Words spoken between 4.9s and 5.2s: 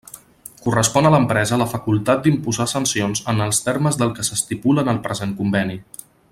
el